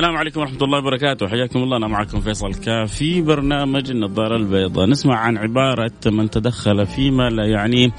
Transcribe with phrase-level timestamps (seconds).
[0.00, 1.28] السلام عليكم ورحمة الله وبركاته.
[1.28, 1.76] حياكم الله.
[1.76, 4.86] أنا معكم فيصل كاف في برنامج النظارة البيضاء.
[4.86, 7.90] نسمع عن عبارة من تدخل فيما لا يعنيه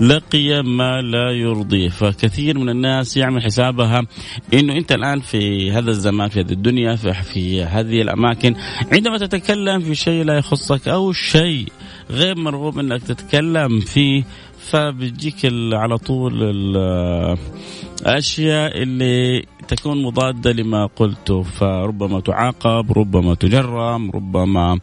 [0.00, 4.02] لقي ما لا يرضيه فكثير من الناس يعمل حسابها
[4.54, 8.54] أنه أنت الآن في هذا الزمان في هذه الدنيا في, في هذه الأماكن
[8.92, 11.68] عندما تتكلم في شيء لا يخصك أو شيء
[12.10, 14.24] غير مرغوب أنك تتكلم فيه
[14.58, 16.32] فبيجيك على طول
[18.02, 24.78] الأشياء اللي تكون مضادة لما قلته فربما تعاقب ربما تجرم ربما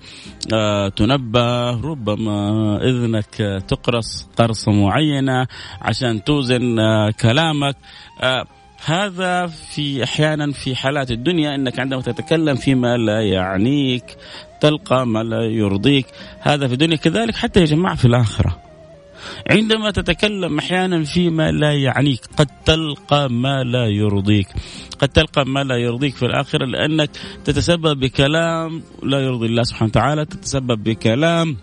[0.53, 5.47] آه تنبه ربما إذنك تقرص قرصه معينة
[5.81, 7.75] عشان توزن آه كلامك.
[8.21, 8.45] آه
[8.85, 14.17] هذا في أحيانا في حالات الدنيا إنك عندما تتكلم فيما لا يعنيك
[14.61, 16.05] تلقى ما لا يرضيك.
[16.41, 18.70] هذا في الدنيا كذلك حتى يا جماعة في الآخرة.
[19.49, 24.47] عندما تتكلم أحيانا فيما لا يعنيك قد تلقى ما لا يرضيك.
[24.99, 27.09] قد تلقى ما لا يرضيك في الآخرة لأنك
[27.45, 31.57] تتسبب بكلام لا يرضي الله سبحانه وتعالى تتسبب بكلام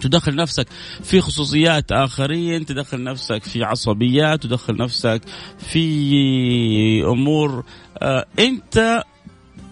[0.00, 0.66] تدخل نفسك
[1.02, 5.20] في خصوصيات آخرين تدخل نفسك في عصبيات تدخل نفسك
[5.58, 7.64] في أمور
[8.02, 9.02] آه أنت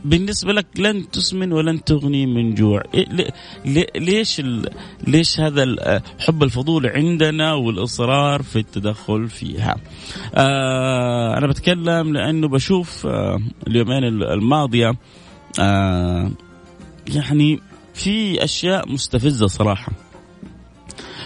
[0.04, 2.82] بالنسبة لك لن تسمن ولن تغني من جوع.
[2.94, 3.32] إيه
[3.96, 4.42] ليش
[5.06, 9.76] ليش هذا حب الفضول عندنا والإصرار في التدخل فيها؟
[10.34, 14.92] آه أنا بتكلم لأنه بشوف آه اليومين الماضية
[15.60, 16.30] آه
[17.14, 17.60] يعني
[17.94, 19.92] في أشياء مستفزة صراحة.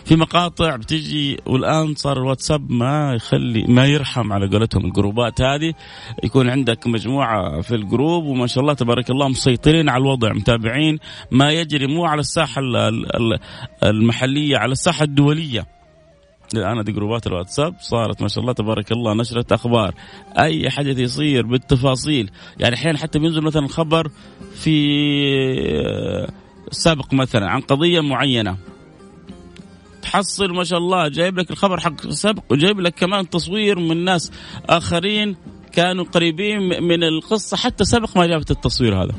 [0.06, 5.74] في مقاطع بتجي والآن صار الواتساب ما يخلي ما يرحم على قولتهم الجروبات هذه.
[6.24, 10.98] يكون عندك مجموعة في الجروب وما شاء الله تبارك الله مسيطرين على الوضع متابعين.
[11.30, 12.62] ما يجري مو على الساحة
[13.82, 15.66] المحلية على الساحة الدولية.
[16.54, 19.94] الآن هذه جروبات الواتساب صارت ما شاء الله تبارك الله نشره أخبار.
[20.38, 22.30] أي حدث يصير بالتفاصيل.
[22.58, 24.10] يعني أحيانا حتى بينزل مثلا خبر
[24.54, 24.76] في
[26.70, 28.56] سابق مثلا عن قضية معينة.
[30.06, 34.32] تحصل ما شاء الله جايب لك الخبر حق سبق وجايب لك كمان تصوير من ناس
[34.68, 35.36] آخرين
[35.72, 39.14] كانوا قريبين من القصة حتى سبق ما جابت التصوير هذا.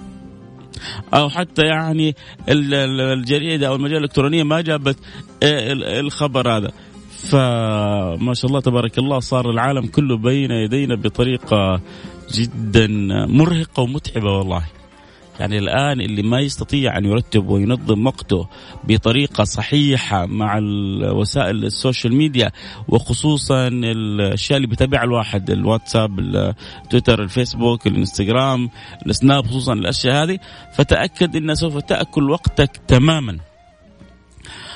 [1.13, 2.15] أو حتى يعني
[2.49, 4.97] الجريدة أو المجلة الإلكترونية ما جابت
[5.43, 6.71] الخبر هذا.
[7.09, 11.81] فما شاء الله تبارك الله صار العالم كله بين يدينا بطريقة
[12.33, 12.87] جدا
[13.27, 14.76] مرهقة ومتعبة والله.
[15.39, 18.47] يعني الآن اللي ما يستطيع أن يرتب وينظم وقته
[18.83, 20.59] بطريقة صحيحة مع
[21.11, 22.51] وسائل ال social media
[22.87, 28.69] وخصوصا الأشياء اللي بيتابعها الواحد الواتساب التويتر الفيسبوك الإنستغرام
[29.05, 30.39] السناب خصوصا الأشياء هذه
[30.73, 33.37] فتأكد أنها سوف تأكل وقتك تماما.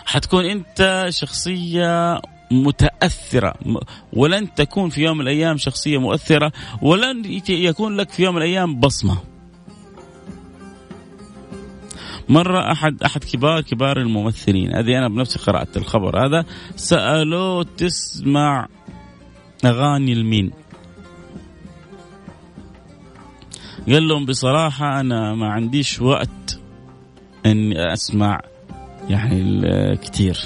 [0.06, 3.54] حتكون أنت شخصية متأثرة
[4.14, 6.52] ولن تكون في يوم من الأيام شخصية مؤثرة
[6.82, 9.31] ولن يكون لك في يوم من الأيام بصمة.
[12.32, 18.68] مرة أحد أحد كبار كبار الممثلين هذه أنا بنفسي قرأت الخبر هذا سألوه تسمع
[19.66, 20.52] أغاني المين
[23.88, 26.60] قال لهم بصراحة أنا ما عنديش وقت
[27.46, 28.40] إني أسمع
[29.10, 29.62] يعني
[29.98, 30.38] كثير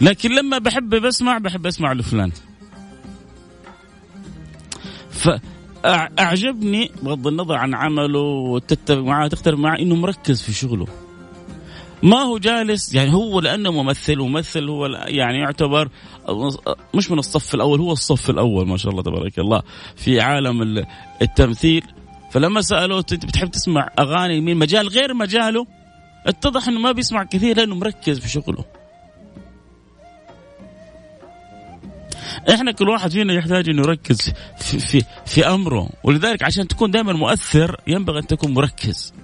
[0.00, 2.32] لكن لما بحب بسمع بحب أسمع لفلان.
[5.10, 5.28] ف
[6.18, 10.86] أعجبني بغض النظر عن عمله وتتفق معاه تختلف معاه إنه مركز في شغله.
[12.02, 15.88] ما هو جالس يعني هو لأنه ممثل وممثل هو يعني يعتبر
[16.94, 19.62] مش من الصف الأول هو الصف الأول ما شاء الله تبارك الله
[19.96, 20.84] في عالم
[21.22, 21.84] التمثيل.
[22.30, 25.66] فلما سألوه أنت بتحب تسمع أغاني من مجال غير مجاله
[26.26, 28.64] اتضح إنه ما بيسمع كثير لأنه مركز في شغله.
[32.54, 35.88] إحنا كل واحد فينا يحتاج إنه يركز في, في, في أمره.
[36.04, 39.14] ولذلك عشان تكون دائما مؤثر ينبغي أن تكون مركز.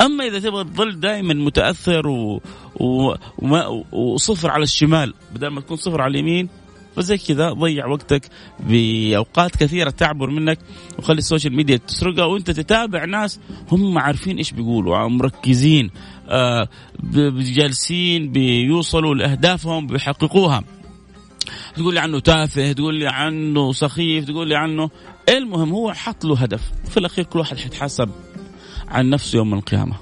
[0.00, 2.40] أما إذا تبغى تظل دائما متأثر و...
[2.80, 3.14] و...
[3.38, 3.66] وما...
[3.92, 6.48] وصفر على الشمال بدل ما تكون صفر على اليمين
[6.96, 8.28] فزي كذا ضيع وقتك
[8.60, 10.58] بأوقات كثيرة تعبر منك
[10.98, 13.40] وخلي ال social media تسرقها وأنت تتابع ناس
[13.72, 15.90] هم عارفين إيش بيقولوا مركزين
[16.28, 16.68] آه
[17.38, 20.64] جالسين بيوصلوا لأهدافهم بيحققوها.
[21.76, 24.90] تقول لي عنه تافه تقول لي عنه سخيف تقول لي عنه.
[25.28, 26.60] المهم هو حط له هدف.
[26.90, 28.10] في الأخير كل واحد حيتحاسب
[28.88, 29.96] عن نفسه يوم القيامة.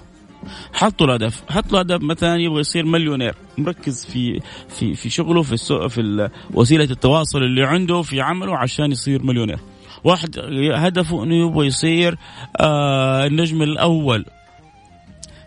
[0.73, 1.43] حط له هدف.
[1.51, 3.35] حط له هدف مثلا يبغى يصير مليونير.
[3.59, 8.93] مركز في في في شغله في السو في وسيلة التواصل اللي عنده في عمله عشان
[8.93, 9.59] يصير مليونير.
[10.05, 10.39] واحد
[10.75, 12.19] هدفه إنه يبغى يصير
[12.61, 14.25] آه النجم الأول.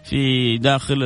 [0.03, 1.03] في داخل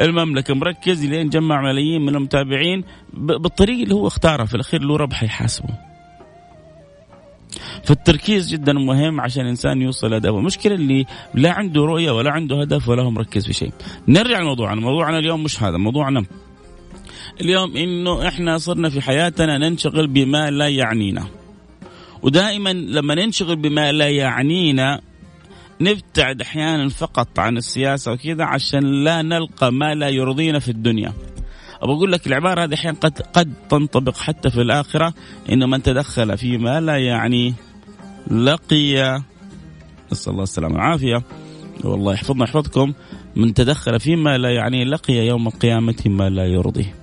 [0.00, 0.54] المملكة.
[0.54, 2.84] مركز لين جمع ملايين من المتابعين
[3.14, 5.68] بالطريقة اللي هو اختارها في الأخير له ربح يحاسبه.
[7.84, 12.88] فالتركيز جدا مهم عشان الانسان يوصل لهدفه، المشكلة اللي لا عنده رؤية ولا عنده هدف
[12.88, 13.72] ولا هو مركز في شيء.
[14.08, 16.24] نرجع لموضوعنا، موضوعنا اليوم مش هذا، موضوعنا
[17.40, 21.26] اليوم إنه إحنا صرنا في حياتنا ننشغل بما لا يعنينا.
[22.22, 25.00] ودائما لما ننشغل بما لا يعنينا
[25.82, 31.12] نبتعد أحيانا فقط عن السياسة وكذا عشان لا نلقى ما لا يرضينا في الدنيا.
[31.82, 35.14] أبغى أقول لك العبارة هذه أحيانا قد قد تنطبق حتى في الآخرة
[35.52, 37.54] ان من تدخل فيما لا يعني
[38.30, 39.20] لقي
[40.12, 41.22] نسأل الله السلامة والعافية
[41.84, 42.92] والله يحفظنا يحفظكم
[43.36, 47.01] من تدخل فيما لا يعني لقي يوم القيامة ما لا يرضيه.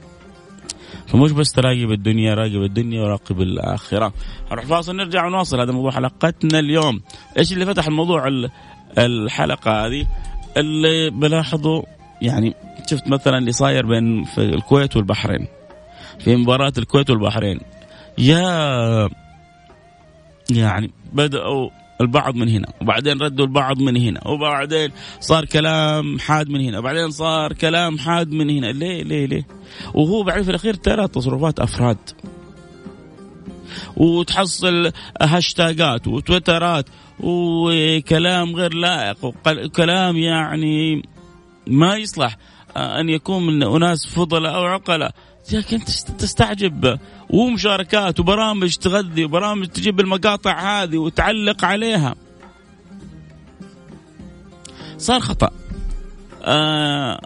[1.10, 4.14] فمش بس تراقب الدنيا راقب الدنيا وراقب الآخرة.
[4.52, 7.02] نروح فاصل نرجع ونواصل هذا موضوع حلقتنا اليوم.
[7.38, 8.28] إيش اللي فتح الموضوع
[8.98, 10.08] الحلقة هذه؟
[10.58, 11.84] اللي بلاحظه
[12.22, 12.56] يعني
[12.90, 15.48] شفت مثلا اللي صاير بين في الكويت والبحرين
[16.20, 17.60] في مباراة الكويت والبحرين.
[18.18, 19.10] يا
[20.52, 21.70] يعني بدأوا
[22.02, 27.12] البعض من هنا وبعدين ردوا البعض من هنا وبعدين صار كلام حاد من هنا وبعدين
[27.12, 28.72] صار كلام حاد من هنا.
[28.72, 29.48] ليه ليه ليه؟
[29.94, 31.98] وهو بعدين في الأخير ترى تصرفات أفراد
[33.98, 34.92] وتحصل
[35.22, 36.86] هاشتاجات وتويترات
[37.20, 41.04] وكلام غير لائق وكلام يعني
[41.68, 42.38] ما يصلح
[42.78, 45.12] أن يكون من أناس فضلاء أو عقلاء.
[45.52, 45.80] لكن
[46.18, 47.00] تستعجب.
[47.30, 52.16] ومشاركات وبرامج تغذي وبرامج تجيب المقاطع هذه وتعلق عليها.
[54.98, 55.50] صار خطأ.
[56.44, 57.22] آه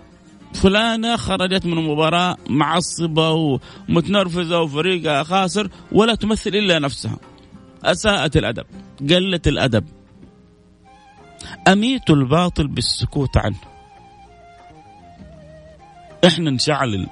[0.53, 3.59] فلانة خرجت من المباراة معصبة
[3.89, 7.17] ومتنرفزة وفريقها خاسر ولا تمثل إلا نفسها.
[7.83, 8.65] أساءت الأدب
[9.09, 9.85] قلت الأدب.
[11.67, 13.59] أميت الباطل بالسكوت عنه.
[16.27, 17.07] إحنا نشعل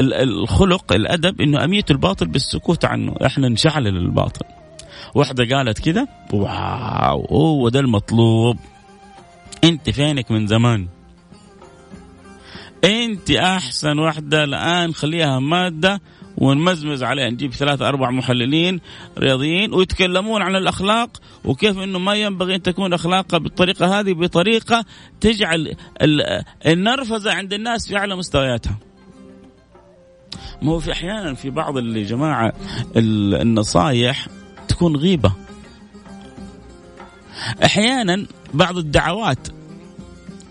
[0.00, 3.14] الخلق الأدب إنه اميت الباطل بالسكوت عنه.
[3.26, 4.44] إحنا نشعل الباطل
[5.14, 8.56] واحدة قالت كذا واو هو ده المطلوب.
[9.64, 10.86] أنت فينك من زمان؟
[12.84, 16.00] أنت أحسن واحدة الآن خليها مادة
[16.38, 17.30] ونمزمز عليها.
[17.30, 18.80] نجيب ثلاثة أربع محللين
[19.18, 24.84] رياضيين ويتكلمون عن الأخلاق وكيف أنه ما ينبغي أن تكون أخلاقها بالطريقة هذه بطريقة
[25.20, 25.76] تجعل
[26.66, 28.78] النرفزة عند الناس في أعلى مستوياتها.
[30.62, 32.52] ما هو في أحيانا في بعض اللي جماعة
[32.96, 34.28] النصايح
[34.68, 35.32] تكون غيبة.
[37.64, 39.48] أحيانا بعض الدعوات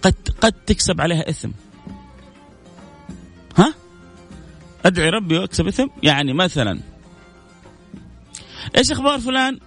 [0.01, 1.49] قد قد تكسب عليها إثم.
[3.57, 3.73] ها؟
[4.85, 6.79] أدعي ربي وأكسب إثم؟ يعني مثلا
[8.77, 9.59] إيش أخبار فلان؟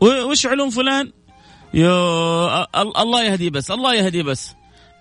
[0.00, 1.12] وش علوم فلان؟
[1.74, 1.92] يا
[3.02, 4.54] الله يهديه بس الله يهديه بس.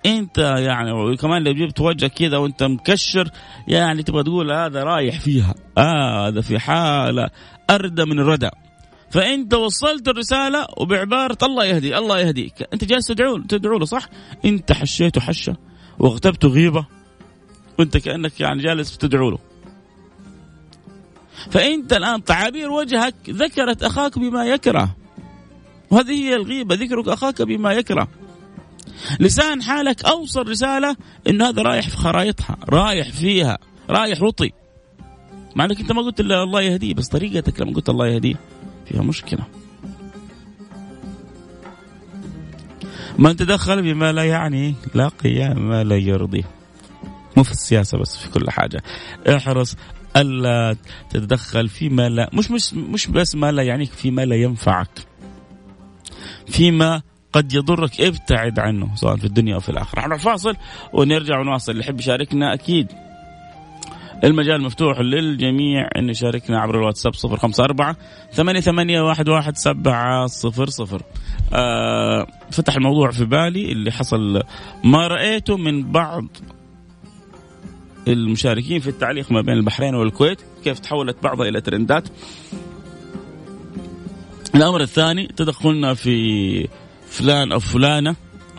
[0.06, 3.30] انت يعني وكمان لو جبت وجهك كذا وانت مكشر
[3.68, 5.56] يعني تبغى تقول هذا رايح فيها.
[5.78, 7.30] آه هذا في حالة
[7.70, 8.50] أردى من الردى.
[9.12, 12.54] فأنت وصلت الرسالة وبعبارة الله يهدي الله يهديك.
[12.74, 14.10] أنت جالس تدعو تدعو له صح؟
[14.46, 15.56] أنت حشيته حشه
[16.00, 16.86] واغتبته غيبة
[17.80, 19.40] وأنت كأنك يعني جالس تدعو له.
[21.52, 24.96] فأنت الآن تعابير وجهك ذكرت أخاك بما يكره.
[25.92, 28.08] وهذه هي الغيبة ذكرك أخاك بما يكره.
[29.20, 30.96] لسان حالك أوصل رسالة
[31.28, 33.58] إنه هذا رايح في خرايطها رايح فيها
[33.90, 34.52] رايح وطي
[35.56, 38.36] مع إنك أنت ما قلت إلا الله يهديه بس طريقتك لما قلت الله يهديه
[38.86, 39.46] فيها مشكلة.
[43.20, 46.44] من تدخل بما لا يعني لاقي ما لا يرضيه
[47.38, 48.84] مو في السياسة بس في كل حاجة.
[49.28, 49.76] احرص
[50.18, 50.76] ألا
[51.10, 55.08] تتدخل فيما لا مش مش مش بس ما لا يعنيك فيما لا ينفعك.
[56.48, 57.02] فيما
[57.36, 60.08] قد يضرك ابتعد عنه سواء في الدنيا أو في الآخرة.
[60.08, 60.56] نروح فاصل
[60.94, 61.72] ونرجع ونواصل.
[61.72, 62.92] اللي يحب يشاركنا أكيد.
[64.24, 65.88] المجال مفتوح للجميع.
[65.96, 67.96] إن يشاركنا عبر الواتساب 054
[68.32, 71.02] ثمانية ثمانية واحد واحد سبعة صفر صفر.
[71.54, 74.44] آه فتح الموضوع في بالي اللي حصل.
[74.84, 76.26] ما رأيته من بعض
[78.08, 80.42] المشاركين في التعليق ما بين البحرين والكويت.
[80.64, 82.08] كيف تحولت بعضها إلى ترندات.
[84.56, 86.68] الأمر الثاني تدخلنا في
[87.16, 88.16] فلان أو فلانة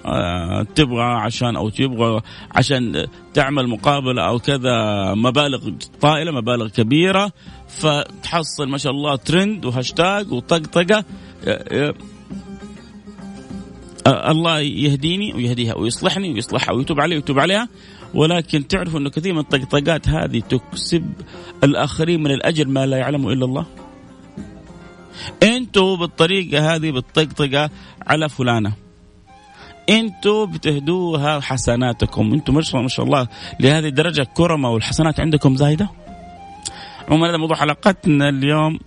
[0.06, 2.20] آه، تبغى عشان أو تبغى
[2.54, 4.74] عشان تعمل مقابلة أو كذا
[5.14, 5.70] مبالغ
[6.00, 7.32] طائلة مبالغ كبيرة
[7.68, 11.04] فتحصل ما شاء الله trend و hashtag وطقطقة
[11.46, 11.94] آه،
[14.06, 17.68] الله يهديني ويهديها ويصلحني ويصلحها ويتوب علي ويتوب عليها
[18.14, 21.12] ولكن تعرفوا انه كثير من الطقطقات هذه تكسب
[21.64, 23.66] الآخرين من الأجر ما لا يعلمه إلا الله.
[25.42, 27.70] أنتوا بالطريقة هذه بالطقطقة
[28.06, 28.72] على فلانة.
[29.90, 33.28] أنتوا بتهدوها حسناتكم، أنتوا ما شاء الله
[33.60, 35.88] لهذه الدرجة كرمة والحسنات عندكم زايدة.
[37.08, 38.78] عموما هذا موضوع حلقتنا اليوم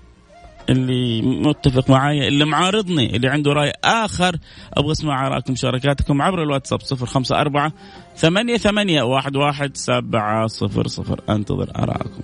[0.69, 4.38] اللي متفق معايا اللي معارضني اللي عنده رأي آخر
[4.74, 7.74] أبغى أسمع آرائكم مشاركاتكم عبر الواتساب صفر خمسة أربعة
[8.15, 12.24] ثمانية ثمانية واحد واحد سبعة صفر صفر أنتظر آرائكم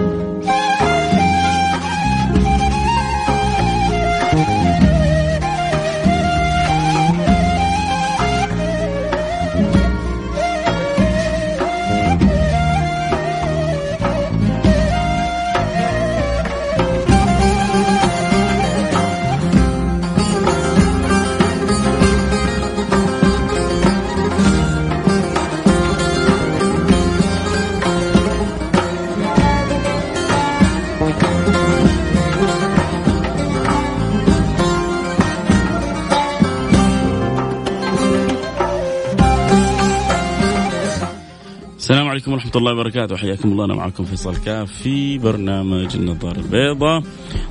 [42.41, 43.15] ورحمة الله وبركاته.
[43.15, 47.03] حياكم الله أنا معكم فيصل كاف في برنامج النظارة البيضاء.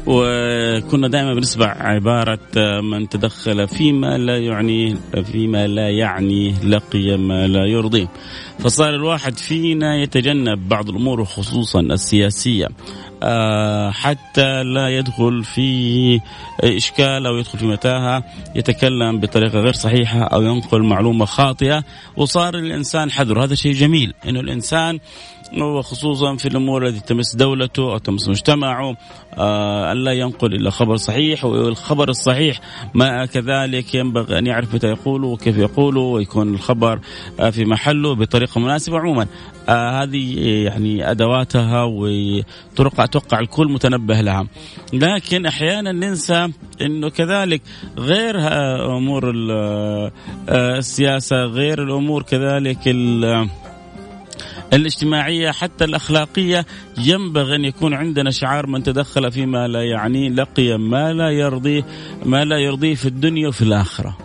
[0.07, 4.95] وكنا دائما بنسمع عبارة من تدخل فيما لا يعنيه
[5.33, 8.09] فيما لا يعنيه لقي ما لا يرضيه.
[8.59, 12.67] فصار الواحد فينا يتجنب بعض الأمور وخصوصا السياسية.
[13.23, 16.21] آه، حتى لا يدخل في
[16.61, 21.85] إشكال أو يدخل في متاهة يتكلم بطريقة غير صحيحة أو ينقل معلومة خاطئة.
[22.17, 23.45] وصار الإنسان حذر.
[23.45, 24.99] هذا شيء جميل إنه الإنسان
[25.59, 28.97] وخصوصا في الأمور التي تمس دولته أو تمس مجتمعه
[29.39, 32.61] آه الا ينقل الا خبر صحيح والخبر الصحيح
[32.95, 37.01] ما كذلك ينبغي أن يعرف متى يقوله وكيف يقوله ويكون الخبر
[37.41, 39.27] آه في محله بطريقة مناسبة عموما.
[39.69, 44.47] آه هذه يعني أدواتها وطرق أتوقع الكل متنبه لها.
[44.93, 46.49] لكن أحيانا ننسى
[46.81, 47.63] إنه كذلك
[47.99, 48.37] غير
[48.97, 49.33] أمور
[50.49, 52.79] السياسة غير الأمور كذلك
[54.73, 56.67] الاجتماعية حتى الأخلاقية
[56.99, 61.87] ينبغي أن يكون عندنا شعار من تدخل فيما لا يعنيه لقي ما لا يرضيه
[62.25, 64.17] ما لا يرضيه في الدنيا وفي الآخرة.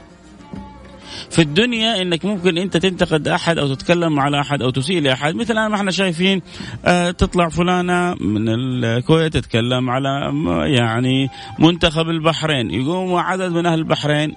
[1.29, 5.35] في الدنيا إنك ممكن أنت تنتقد أحد أو تتكلم على احد أو تسيء لأحد.
[5.35, 6.41] مثل ما إحنا شايفين
[6.85, 10.33] آه تطلع فلانة من الكويت تتكلم على
[10.65, 14.35] يعني منتخب البحرين يقوم عدد من أهل البحرين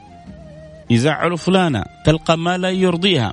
[0.90, 3.32] يزعلوا فلانة تلقى ما لا يرضيها.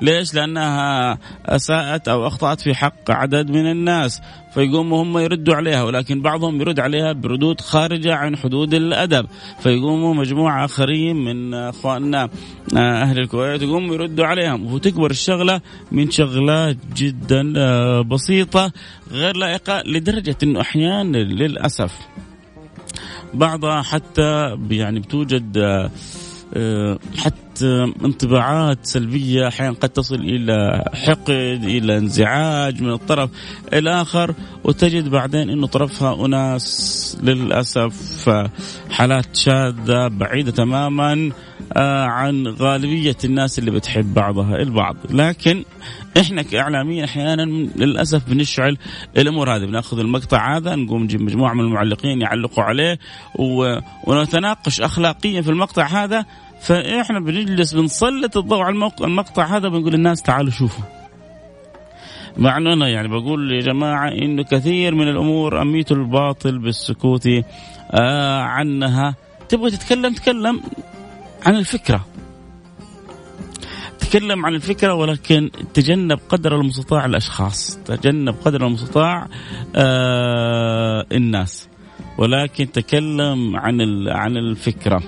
[0.00, 4.20] ليش؟ لأنها أساءت أو أخطأت في حق عدد من الناس
[4.54, 9.26] فيقوموا هم يردوا عليها ولكن بعضهم يرد عليها بردود خارجة عن حدود الأدب
[9.60, 12.28] فيقوموا مجموعة آخرين من أخواننا
[12.76, 15.60] آه، أهل الكويت يقوموا يردوا عليهم وتكبر الشغلة
[15.92, 18.72] من شغلات جدا آه، بسيطة
[19.10, 21.98] غير لائقة لدرجة أنه أحيانا للأسف
[23.34, 25.58] بعضها حتى يعني بتوجد
[26.54, 33.30] آه، حتى انطباعات سلبية أحيانا قد تصل إلى حقد إلى انزعاج من الطرف
[33.72, 34.34] الآخر
[34.64, 38.28] وتجد بعدين أنه طرفها أناس للأسف
[38.90, 41.30] حالات شاذة بعيدة تماما
[41.76, 45.64] آه، عن غالبية الناس اللي بتحب بعضها البعض لكن
[46.20, 47.42] إحنا كإعلاميين أحيانا
[47.76, 48.76] للأسف بنشعل
[49.16, 52.98] الأمور هذه بنأخذ المقطع هذا نقوم نجيب مجموعة من المعلقين يعلقوا عليه.
[54.06, 56.24] ونتناقش اخلاقيا في المقطع هذا
[56.60, 60.84] فإحنا بنجلس بنسلط الضوء على المقطع هذا بنقول للناس تعالوا شوفوا.
[62.36, 67.26] مع إنه أنا يعني بقول يا جماعة انه كثير من الأمور أميت الباطل بالسكوت
[67.90, 69.14] آه عنها.
[69.48, 70.60] تبغى تتكلم تكلم
[71.46, 72.04] عن الفكرة.
[73.98, 77.78] تكلم عن الفكرة ولكن تجنب قدر المستطاع الأشخاص.
[77.84, 79.26] تجنب قدر المستطاع
[79.76, 81.68] آه الناس.
[82.18, 85.02] ولكن تكلم عن عن الفكرة.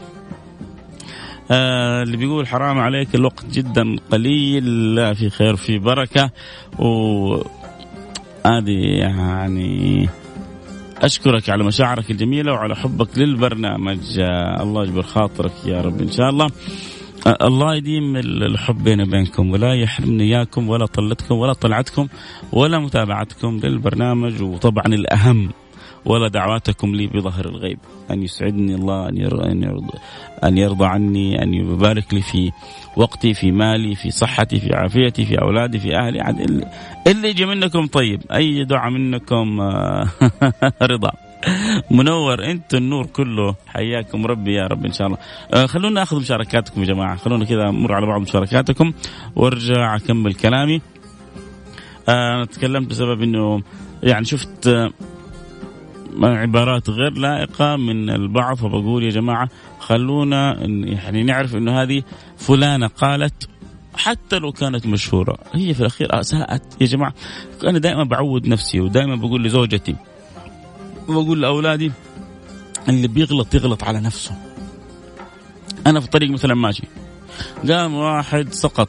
[1.51, 6.31] آه اللي بيقول حرام عليك الوقت جدا قليل لا في خير في بركة.
[6.79, 7.35] و
[8.47, 10.09] هذه يعني
[11.03, 14.19] أشكرك على مشاعرك الجميلة وعلى حبك للبرنامج.
[14.21, 16.51] آه الله يجبر خاطرك يا رب إن شاء الله.
[17.27, 22.09] الله يديم الحب بيني وبينكم ولا يحرمني إياكم ولا طلتكم ولا طلعتكم
[22.53, 24.43] ولا متابعتكم للبرنامج.
[24.43, 25.51] وطبعا الأهم
[26.05, 27.79] ولا دعواتكم لي بظهر الغيب.
[28.11, 29.51] أن يسعدني الله أن يرضى,
[30.45, 32.51] أن يرضى, عني أن يبارك لي في
[32.97, 36.21] وقتي في مالي في صحتي في عافيتي في أولادي في أهلي.
[37.07, 38.23] اللي يجي منكم طيب.
[38.33, 40.09] أي دعاء منكم آه،
[40.83, 41.11] رضا.
[41.91, 43.55] منور أنت النور كله.
[43.67, 45.19] حياكم ربي يا رب إن شاء الله.
[45.55, 47.17] آه خلونا ناخذ مشاركاتكم يا جماعة.
[47.17, 48.93] خلونا كذا نمر على بعض مشاركاتكم.
[49.37, 50.81] وارجع أكمل كلامي.
[52.09, 53.63] آه أنا تكلمت بسبب إنه
[54.03, 54.69] يعني شفت
[56.23, 59.49] عبارات غير لائقة من البعض فبقول يا جماعة
[59.79, 62.03] خلونا يعني نعرف إنه هذه
[62.37, 63.49] فلانة قالت
[63.95, 66.63] حتى لو كانت مشهورة هي في الأخير أساءت.
[66.81, 67.15] يا جماعة
[67.65, 69.97] أنا دائما بعود نفسي ودائما بقول لزوجتي
[71.09, 71.93] وبقول لأولادي
[72.89, 74.35] اللي بيغلط يغلط على نفسه.
[75.87, 76.83] أنا في الطريق مثلا ماشي
[77.69, 78.89] قام واحد سقط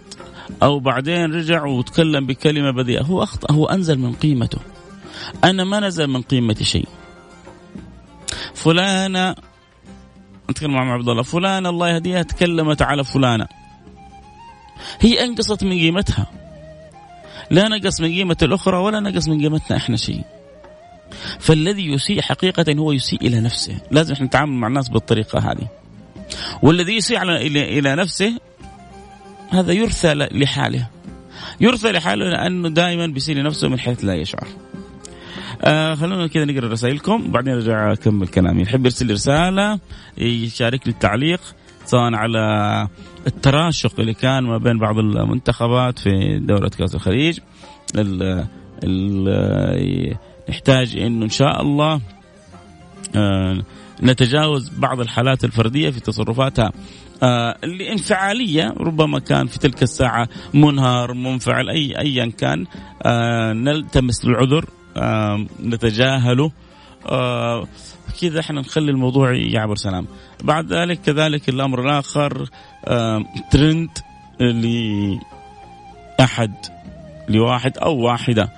[0.63, 4.59] أو بعدين رجع وتكلم بكلمة بذيئه هو أخطأ هو أنزل من قيمته.
[5.43, 6.87] أنا ما نزل من قيمتي شيء.
[8.63, 9.35] فلانة
[10.49, 13.47] نتكلم مع عبد الله فلانة الله يهديها تكلمت على فلانة.
[14.99, 16.27] هي أنقصت من قيمتها.
[17.51, 20.21] لا نقص من قيمة الأخرى ولا نقص من قيمتنا إحنا شيء.
[21.39, 23.77] فالذي يسيء حقيقة هو يسيء إلى نفسه.
[23.91, 25.67] لازم إحنا نتعامل مع الناس بالطريقة هذه.
[26.61, 28.39] والذي يسيء إلى إلى نفسه
[29.49, 30.87] هذا يرثى لحاله.
[31.59, 34.47] يرثى لحاله لأنه دائما بيسيء لنفسه من حيث لا يشعر.
[35.63, 38.61] آه خلونا كذا نقرأ رسائلكم وبعدين ارجع أكمل كلامي.
[38.61, 39.79] يحب يرسل رسالة
[40.17, 41.41] يشاركني التعليق
[41.85, 42.87] سواء على
[43.27, 47.39] التراشق اللي كان ما بين بعض المنتخبات في دورة كأس الخليج.
[47.95, 48.45] ال
[48.83, 50.17] ال
[50.49, 52.01] نحتاج إنه إن شاء الله
[53.15, 53.61] آه
[54.03, 56.71] نتجاوز بعض الحالات الفردية في تصرفاتها
[57.23, 62.65] آه اللي انفعالية ربما كان في تلك الساعة منهار منفعل اي ايا كان
[63.03, 64.65] آه نلتمس العذر.
[65.63, 66.51] نتجاهله.
[67.09, 67.67] آه
[68.21, 70.07] كذا إحنا نخلي الموضوع يعبر سلام.
[70.43, 72.49] بعد ذلك كذلك الأمر الآخر
[73.51, 73.89] ترند
[76.19, 76.53] لاحد
[77.29, 78.49] لواحد أو واحدة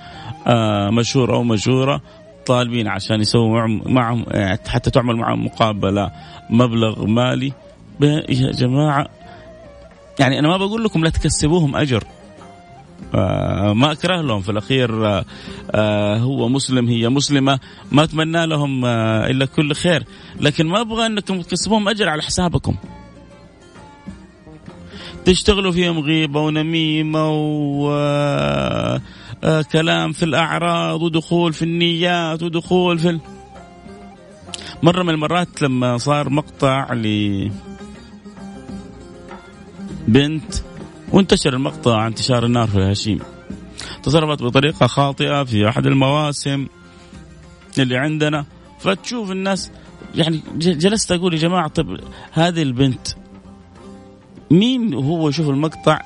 [0.47, 2.01] آه مشهور أو مشهوره
[2.45, 4.25] طالبين عشان يسووا معهم
[4.67, 6.11] حتى تعمل معهم مقابلة
[6.49, 7.53] مبلغ مالي.
[8.01, 9.07] يا جماعة
[10.19, 12.03] يعني أنا ما بقول لكم لا تكسبوهم أجر.
[13.73, 14.41] ما أكره لهم.
[14.41, 15.25] في الأخير آه
[15.71, 17.59] آه هو مسلم هي مسلمة.
[17.91, 20.03] ما أتمنى لهم آه إلا كل خير.
[20.39, 22.75] لكن ما أبغى انكم تكسبوهم أجر على حسابكم.
[25.25, 27.29] تشتغلوا فيهم غيبة ونميمة
[29.41, 33.19] وكلام في الأعراض ودخول في النيات ودخول في ال...
[34.83, 37.51] مرة من المرات لما صار مقطع ل
[40.07, 40.53] بنت
[41.13, 43.19] وانتشر المقطع انتشار النار في الهشيم.
[44.03, 46.67] تصرفت بطريقة خاطئة في أحد المواسم
[47.79, 48.45] اللي عندنا.
[48.79, 49.71] فتشوف الناس
[50.15, 51.99] يعني جلست أقول يا جماعة طب
[52.31, 53.07] هذه البنت
[54.51, 56.01] مين هو؟ يشوف المقطع.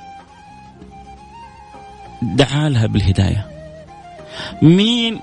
[2.21, 3.47] دعا لها بالهداية.
[4.61, 5.19] مين؟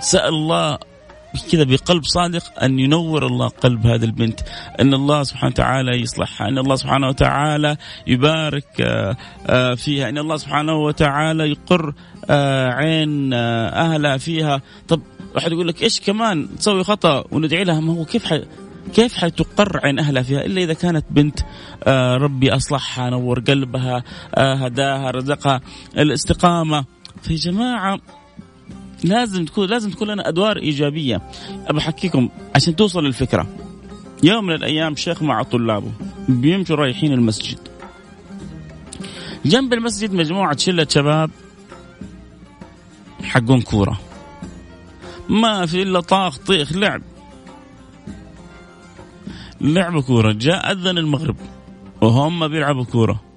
[0.00, 0.78] سأل الله
[1.52, 4.40] كذا بقلب صادق أن ينور الله قلب هذه البنت.
[4.80, 6.48] أن الله سبحانه وتعالى يصلحها.
[6.48, 10.08] أن الله سبحانه وتعالى يبارك آه، آه، فيها.
[10.08, 11.94] أن الله سبحانه وتعالى يقر
[12.30, 14.62] آه، عين أهلها فيها.
[14.88, 15.00] طب
[15.34, 18.44] واحد يقول لك إيش كمان تسوي خطأ وندعي لها؟ ما هو كيف حي
[18.94, 21.40] كيف حتقر عين أهلها فيها؟ إلا إذا كانت بنت
[22.22, 24.04] ربي أصلحها نور قلبها
[24.38, 25.60] هداها رزقها
[25.98, 26.84] الاستقامة.
[27.22, 27.98] في جماعة
[29.04, 31.22] لازم تكون لازم تكون لنا أدوار إيجابية.
[31.66, 33.46] ابى احكيكم عشان توصل الفكرة
[34.22, 35.92] يوم من الأيام شيخ مع طلابه
[36.28, 37.58] بيمشوا رايحين المسجد.
[39.44, 41.30] جنب المسجد مجموعة شلة شباب
[43.22, 44.00] حقون كورة.
[45.28, 47.02] ما في إلا طاخ طيخ لعب.
[49.60, 50.32] لعبوا كورة.
[50.32, 51.36] جاء أذن المغرب
[52.00, 53.27] وهم بيلعبوا كورة.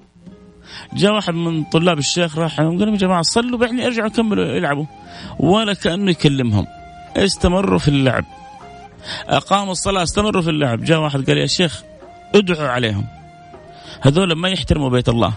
[0.92, 4.84] جاء واحد من طلاب الشيخ راح قال يا جماعة صلوا بعدين أرجعوا كملوا يلعبوا.
[5.38, 6.66] ولا كأنه يكلمهم.
[7.16, 8.24] استمروا في اللعب.
[9.28, 10.84] أقاموا الصلاة استمروا في اللعب.
[10.84, 11.82] جاء واحد قال يا شيخ
[12.34, 13.06] ادعوا عليهم.
[14.00, 15.32] هذول ما يحترموا بيت الله.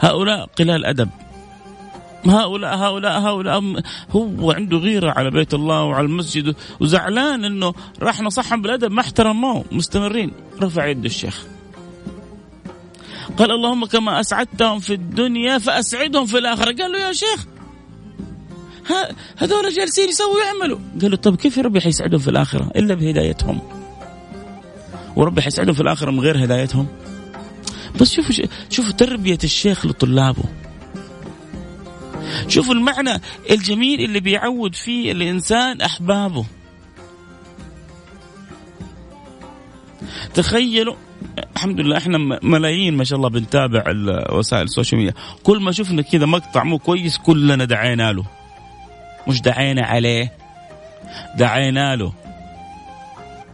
[0.00, 1.08] هؤلاء قلال أدب.
[2.26, 3.82] هؤلاء هؤلاء هؤلاء.
[4.10, 9.64] هو عنده غيرة على بيت الله وعلى المسجد وزعلان إنه راح نصحهم بالأدب ما احترموه.
[9.72, 10.30] مستمرين.
[10.62, 11.46] رفع يد الشيخ.
[13.38, 16.76] قال اللهم كما أسعدتهم في الدنيا فأسعدهم في الآخرة.
[16.82, 17.46] قال له يا شيخ
[19.36, 23.60] هذول جالسين يسووا يعملوا قال له طب كيف ربي حيسعدهم في الآخرة؟ إلا بهدايتهم.
[25.16, 26.86] وربي حيسعدهم في الآخرة من غير هدايتهم.
[28.00, 30.44] بس شوفوا شوفوا تربية الشيخ لطلابه.
[32.48, 36.44] شوفوا المعنى الجميل اللي بيعود فيه الإنسان أحبابه.
[40.34, 40.94] تخيلوا
[41.56, 43.84] الحمد لله إحنا ملايين ما شاء الله بنتابع
[44.32, 45.14] وسائل السوشيال ميديا.
[45.42, 48.24] كل ما شفنا كذا مقطع مو كويس كلنا دعينا له.
[49.28, 50.32] مش دعينا عليه
[51.38, 52.12] دعينا له.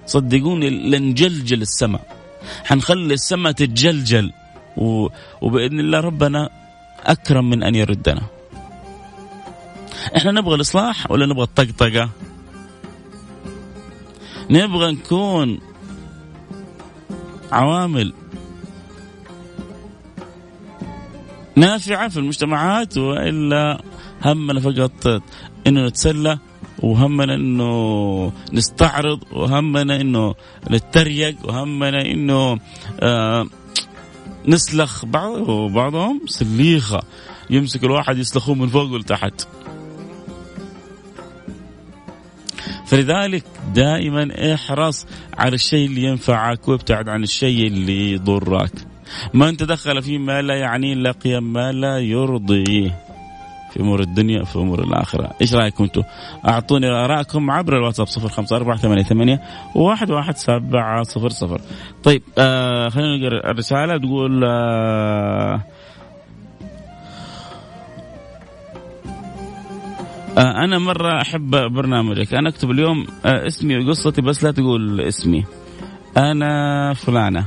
[0.06, 2.16] صدقوني لنجلجل السماء.
[2.64, 4.32] حنخلي السماء تتجلجل.
[4.76, 5.08] و...
[5.40, 6.50] وبإذن الله ربنا
[7.06, 8.22] أكرم من أن يردنا.
[10.16, 12.10] إحنا نبغى الإصلاح ولا نبغى الطقطقة؟
[14.50, 15.60] نبغى نكون
[17.52, 18.12] عوامل
[21.56, 23.82] نافعة في المجتمعات وإلا
[24.24, 25.22] همنا فقط
[25.66, 26.38] إنه نتسلى
[26.82, 30.34] وهمنا إنه نستعرض وهمنا إنه
[30.70, 32.58] نتريق وهمنا إنه
[33.00, 33.46] آه
[34.46, 37.02] نسلخ بعض وبعضهم سليخة.
[37.50, 39.48] يمسك الواحد يسلخوه من فوق لتحت
[42.88, 45.06] فلذلك دائما احرص
[45.38, 48.72] على الشيء اللي ينفعك وابتعد عن الشيء اللي يضرك.
[49.34, 52.98] من تدخل فيما لا يعنيه لقي ما لا يرضيه
[53.72, 55.30] في أمور الدنيا في أمور الآخرة.
[55.40, 56.02] إيش رأيكم أنتم؟
[56.48, 59.38] أعطوني ارائكم عبر الواتساب 05488
[59.74, 61.60] واحد واحد سبعة صفر صفر.
[62.04, 63.98] طيب آه خلينا نقرأ الرسالة.
[63.98, 65.60] تقول آه
[70.36, 72.34] آه أنا مرة أحب برنامجك.
[72.34, 75.44] أنا أكتب اليوم آه اسمي وقصتي بس لا تقول اسمي.
[76.16, 77.46] أنا فلانة.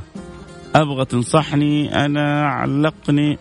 [0.75, 3.37] أبغى تنصحني أنا علقني.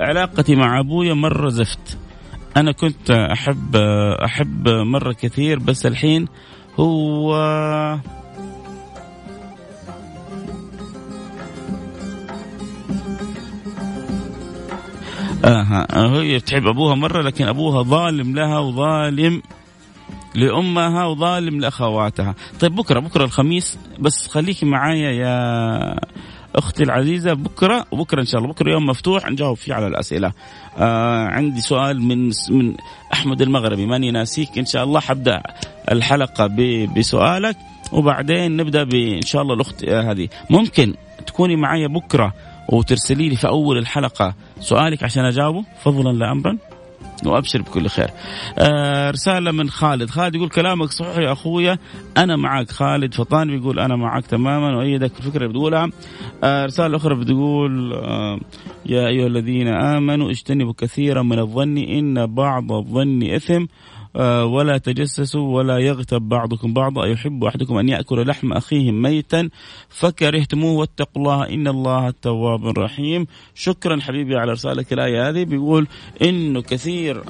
[0.00, 1.98] علاقتي مع أبويا مرة زفت.
[2.56, 3.76] أنا كنت أحب
[4.24, 6.28] أحب مرة كثير بس الحين
[6.80, 7.34] هو
[15.44, 19.42] آه هي بتحب أبوها مرة لكن أبوها ظالم لها وظالم
[20.34, 22.34] لأمها وظالم لأخواتها.
[22.60, 26.00] طيب بكرة بكرة الخميس بس خليكي معايا يا
[26.56, 30.32] أختي العزيزة بكرة وبكرة إن شاء الله بكرة يوم مفتوح نجاوب فيه على الأسئلة.
[30.78, 32.74] آه عندي سؤال من من
[33.12, 35.42] أحمد المغربي ماني ناسيك إن شاء الله حبدأ
[35.92, 36.46] الحلقة
[36.96, 37.56] بسؤالك
[37.92, 40.28] وبعدين نبدأ إن شاء الله الأخت هذه.
[40.50, 40.94] ممكن
[41.26, 42.32] تكوني معي بكرة
[42.68, 46.58] وترسلي لي في أول الحلقة سؤالك عشان أجاوبه فضلا لا امرا
[47.26, 48.10] وأبشر بكل خير.
[48.58, 51.78] آه رسالة من خالد، خالد يقول كلامك صحيح يا أخويا
[52.16, 55.90] أنا معك خالد فطان بيقول أنا معك تماما وأيدك الفكرة اللي بتقولها.
[56.44, 58.40] آه رسالة أخرى بتقول آه
[58.86, 63.64] يا أيها الذين آمنوا اجتنبوا كثيرا من الظن إن بعض الظن إثم
[64.44, 67.06] ولا تجسسوا ولا يغتب بعضكم بعضا.
[67.06, 69.48] يحب أحدكم أن يأكل لحم أخيه ميتا
[69.88, 75.44] فكرهتموه واتقوا الله إن الله التواب الرحيم شكرا حبيبي على رسالك الآية هذه.
[75.44, 75.86] بيقول
[76.22, 77.22] إنه كثير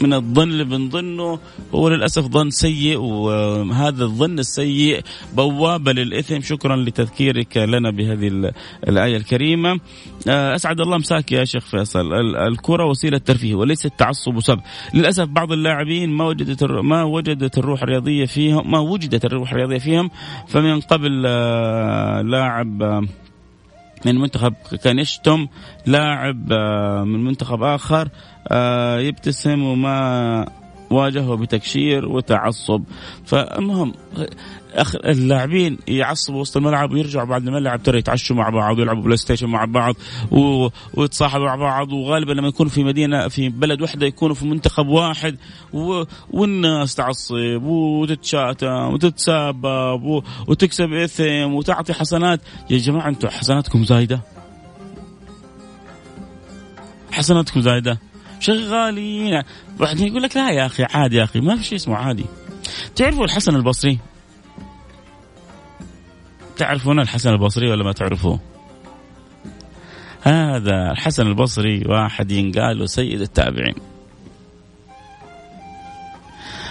[0.00, 1.38] من الظن اللي بنظنه
[1.74, 5.00] هو للأسف ظن سيء وهذا الظن السيء
[5.32, 6.40] بوابه للإثم.
[6.40, 8.52] شكرا لتذكيرك لنا بهذه
[8.88, 9.80] الآية الكريمة.
[10.28, 12.12] آه، أسعد الله مساك يا شيخ فيصل.
[12.36, 14.60] الكرة وسيلة ترفيه وليست تعصب وسب.
[14.94, 20.10] للأسف بعض اللاعبين ما وجدت ما وجدت الروح الرياضية فيهم ما وجدت الروح الرياضية فيهم.
[20.48, 23.02] فمن قبل آه، لاعب آه،
[24.06, 25.46] من منتخب كان يشتم
[25.86, 26.52] لاعب
[27.06, 28.08] من منتخب آخر
[28.48, 30.46] آه، يبتسم وما
[30.90, 32.82] واجهه بتكشير وتعصب.
[33.24, 33.92] فالمهم
[35.04, 39.94] اللاعبين يعصبوا وسط الملعب ويرجعوا بعد الملعب ترى يتعشوا مع بعض ويلعبوا PlayStation مع بعض.
[40.94, 41.92] ويتصاحبوا مع بعض.
[41.92, 45.36] وغالبا لما يكونوا في مدينة في بلد واحدة يكونوا في منتخب واحد.
[45.72, 46.04] و...
[46.30, 50.22] والناس تعصب وتتشاتم وتتسابب و...
[50.48, 52.40] وتكسب إثم وتعطي حسنات.
[52.70, 54.20] يا جماعة أنتم حسناتكم زايدة؟
[57.12, 58.09] حسناتكم زايدة؟
[58.40, 59.42] شغالين.
[59.78, 62.26] بعدين يقول لك لا يا أخي عادي يا أخي ما في شيء اسمه عادي.
[62.96, 63.98] تعرفوا الحسن البصري؟
[66.56, 68.40] تعرفون الحسن البصري ولا ما تعرفوه؟
[70.22, 73.74] هذا الحسن البصري واحد ينقال له سيد التابعين.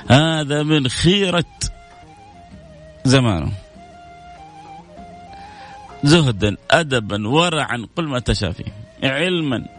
[0.10, 1.46] هذا من خيرة
[3.06, 3.52] زمانه.
[6.04, 8.66] زهدا أدبا ورعا قل ما تشافي
[9.04, 9.79] علما.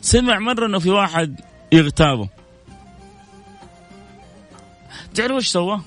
[0.00, 1.40] سمع مرة إنه في واحد
[1.72, 2.28] يغتابه.
[5.14, 5.80] تعرف إيش سوى؟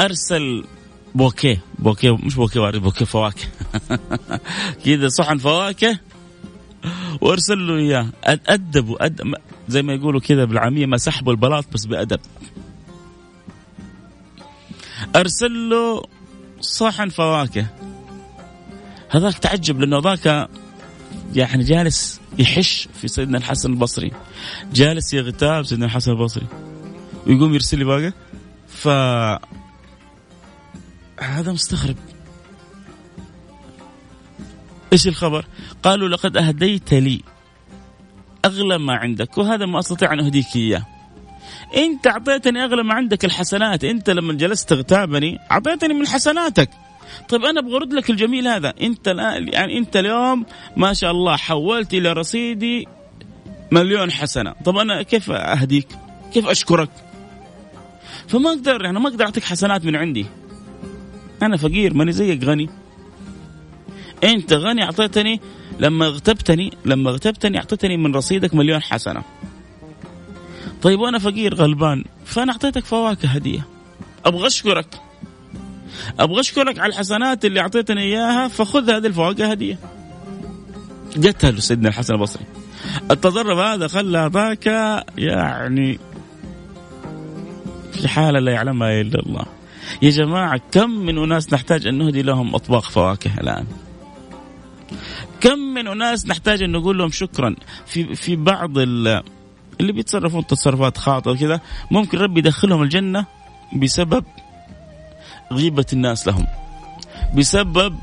[0.00, 0.64] أرسل
[1.14, 1.60] بوكيه.
[1.78, 3.46] بوكيه مش بوكيه وارد بوكيه فواكه.
[4.84, 5.98] كذا صحن فواكه
[7.20, 8.08] وأرسل له إياه.
[8.24, 9.34] ادبوا أدب
[9.68, 12.20] زي ما يقولوا كذا بالعامية ما سحبوا البلاط بس بأدب.
[15.16, 16.02] أرسل له
[16.60, 17.66] صحن فواكه.
[19.10, 20.48] هذاك تعجب لأنه ذاك
[21.34, 24.12] يعني جالس يحش في سيدنا الحسن البصري
[24.72, 26.46] جالس يغتاب سيدنا الحسن البصري
[27.26, 28.12] ويقوم يرسل لي باقة
[28.68, 28.88] ف
[31.20, 31.96] هذا مستغرب
[34.92, 35.46] إيش الخبر؟
[35.82, 37.20] قالوا لقد أهديت لي
[38.44, 40.86] أغلى ما عندك وهذا ما أستطيع أن أهديك إياه.
[41.76, 46.70] انت اعطيتني أغلى ما عندك الحسنات، إنت لما جلست تغتابني أعطيتني من حسناتك.
[47.28, 51.36] طيب أنا أبغى أرد لك الجميل هذا، أنت الان يعني أنت اليوم ما شاء الله
[51.36, 52.88] حولت إلى رصيدي
[53.70, 55.88] مليون حسنة، طب أنا كيف أهديك؟
[56.34, 56.90] كيف أشكرك؟
[58.28, 60.26] فما أقدر يعني ما أقدر أعطيك حسنات من عندي.
[61.42, 62.70] أنا فقير ماني زيك غني.
[64.24, 65.40] أنت غني أعطيتني
[65.78, 69.22] لما اغتبتني لما اغتبتني أعطيتني من رصيدك مليون حسنة.
[70.82, 73.66] طيب وأنا فقير غلبان فأنا أعطيتك فواكه هدية.
[74.24, 74.86] أبغى أشكرك.
[76.20, 79.78] أبغى أشكرك على الحسنات اللي أعطيتني إياها فخذ هذه الفواكه هدية.
[81.16, 82.44] قتل سيدنا الحسن البصري.
[83.10, 84.66] التضرب هذا خلى ذاك
[85.18, 85.98] يعني
[87.92, 89.44] في حالة لا يعلمها إلا الله.
[90.02, 93.66] يا جماعة كم من أناس نحتاج أن نهدي لهم أطباق فواكه الآن.
[95.40, 97.56] كم من أناس نحتاج أن نقول لهم شكرا
[97.86, 99.22] في في بعض اللي
[99.92, 103.26] بيتصرفون تصرفات خاطئة وكذا ممكن ربي يدخلهم الجنة
[103.76, 104.24] بسبب
[105.52, 106.46] غيبة الناس لهم.
[107.34, 107.98] بسبب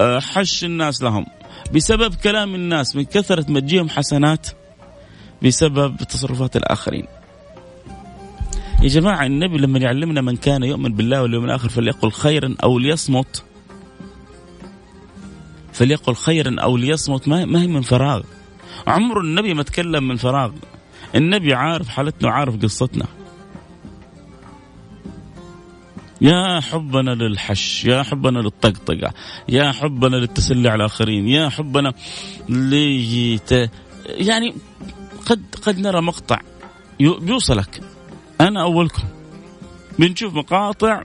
[0.00, 1.26] آه، حش الناس لهم.
[1.74, 4.46] بسبب كلام الناس من كثرة ما تجيهم حسنات
[5.42, 7.06] بسبب تصرفات الآخرين.
[8.82, 13.44] يا جماعة النبي لما يعلمنا من كان يؤمن بالله واليوم الآخر فليقل خيرا أو ليصمت.
[15.72, 18.22] فليقل خيرا أو ليصمت ما هي من فراغ.
[18.86, 20.52] عمر النبي ما تكلم من فراغ.
[21.14, 23.06] النبي عارف حالتنا وعارف قصتنا.
[26.20, 29.12] يا حبنا للحش يا حبنا للطقطقة
[29.48, 31.92] يا حبنا للتسلي على الآخرين يا حبنا
[32.48, 33.50] ليت
[34.06, 34.54] يعني
[35.26, 36.38] قد قد نرى مقطع
[37.00, 37.80] بيوصلك.
[38.40, 39.02] أنا أولكم.
[39.98, 41.02] بنشوف مقاطع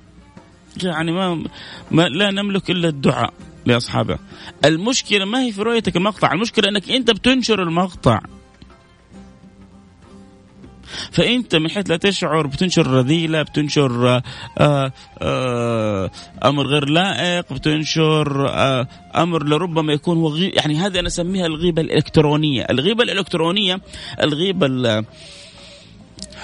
[0.84, 1.44] يعني ما,
[1.92, 3.34] ما لا نملك إلا الدعاء
[3.66, 4.20] لاصحابه
[4.66, 8.22] المشكلة ما هي في رؤيتك المقطع المشكلة إنك أنت بتنشر المقطع.
[11.12, 14.22] فإنت من حيث لا تشعر بتنشر رذيلة بتنشر آآ
[14.60, 16.12] آه، آآ آه،
[16.44, 21.82] أمر غير لائق بتنشر آه، أمر لربما يكون هو غي يعني هذه أنا أسميها الغيبة
[21.82, 22.66] الإلكترونية.
[22.70, 23.82] الغيبة الإلكترونية
[24.22, 24.68] الغيبة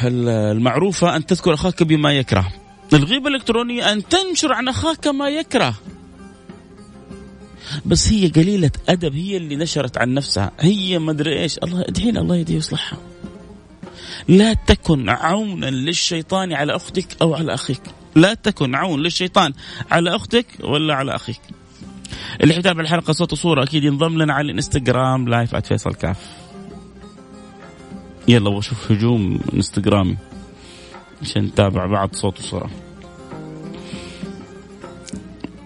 [0.03, 2.53] المعروفة أن تذكر أخاك بما يكره.
[2.93, 5.75] الغيبة الإلكترونية أن تنشر عن أخاك ما يكره.
[7.85, 10.51] بس هي قليلة أدب هي اللي نشرت عن نفسها.
[10.59, 11.57] هي ما أدري إيش.
[11.57, 12.99] الله ادعينا الله يهديه ويصلحها.
[14.27, 17.81] لا تكن عونا للشيطان على أختك أو على أخيك.
[18.15, 19.53] لا تكن عون للشيطان
[19.91, 21.41] على أختك ولا على أخيك.
[22.43, 26.17] اللي يتابع الحلقة صوت وصورة أكيد ينضم لنا على الإنستغرام live @فيصل كاف.
[28.27, 30.17] يلا وشوف هجوم إنستغرامي
[31.21, 32.69] عشان نتابع بعض صوت وصورة.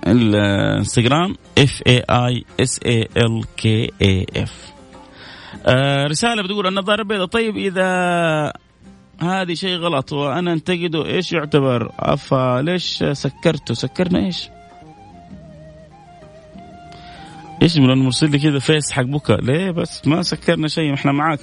[0.08, 4.73] الإنستغرام F A I S A L K A F
[6.08, 8.54] رسالة بتقول النظارة البيضاء طيب إذا
[9.22, 14.50] هذه شيء غلط وأنا أنتقده إيش يعتبر؟ أفا ليش سكرته؟ سكرنا إيش؟
[17.62, 21.40] إيش من مرسل لي كذا فيس حق بكى ليه بس؟ ما سكرنا شيء إحنا معاك.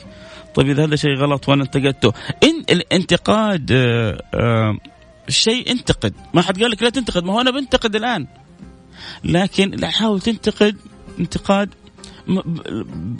[0.55, 2.13] طيب إذا هذا شيء غلط وأنا أنتقدته.
[2.43, 4.79] إن الانتقاد آه، آه،
[5.29, 6.15] شيء انتقد.
[6.35, 8.27] ما حد قال لك لا تنتقد ما هو أنا بنتقد الآن.
[9.25, 10.77] لكن لا حاول تنتقد
[11.19, 11.75] انتقاد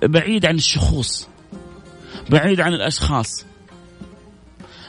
[0.03, 1.29] بعيد عن الشخوص
[2.31, 3.47] بعيد عن الأشخاص.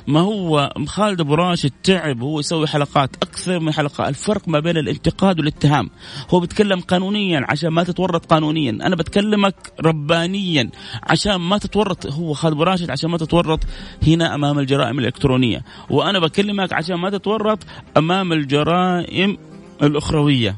[0.07, 4.09] ما هو خالد أبو راشد تعب هو يسوي حلقات أكثر من حلقة.
[4.09, 5.89] الفرق ما بين الانتقاد والاتهام.
[6.29, 8.71] هو بيتكلم قانونيا عشان ما تتورط قانونيا.
[8.71, 10.69] أنا بتكلمك ربانيا
[11.03, 12.07] عشان ما تتورط.
[12.07, 13.59] هو خالد أبو راشد عشان ما تتورط
[14.07, 15.63] هنا أمام الجرائم الإلكترونية.
[15.89, 17.59] وأنا بكلمك عشان ما تتورط
[17.97, 19.37] أمام الجرائم
[19.83, 20.55] الأخروية.